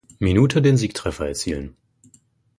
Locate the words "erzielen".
1.27-1.77